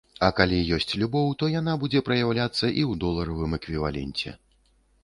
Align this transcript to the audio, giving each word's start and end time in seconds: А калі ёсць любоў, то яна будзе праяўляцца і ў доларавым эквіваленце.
А 0.27 0.27
калі 0.37 0.61
ёсць 0.77 0.95
любоў, 1.01 1.27
то 1.43 1.51
яна 1.59 1.75
будзе 1.83 2.03
праяўляцца 2.09 2.51
і 2.55 2.69
ў 2.71 2.91
доларавым 3.05 3.57
эквіваленце. 3.61 4.37